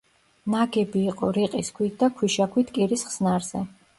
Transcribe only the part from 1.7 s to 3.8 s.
ქვით და ქვიშაქვით კირის ხსნარზე.